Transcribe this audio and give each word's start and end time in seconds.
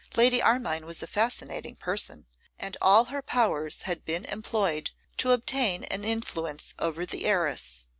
Lady 0.15 0.41
Armine 0.41 0.87
was 0.87 1.03
a 1.03 1.05
fascinating 1.07 1.75
person, 1.75 2.25
and 2.57 2.75
all 2.81 3.03
her 3.05 3.21
powers 3.21 3.83
had 3.83 4.03
been 4.03 4.25
employed 4.25 4.89
to 5.15 5.29
obtain 5.29 5.83
an 5.83 6.03
influence 6.03 6.73
over 6.79 7.05
the 7.05 7.23
heiress. 7.25 7.85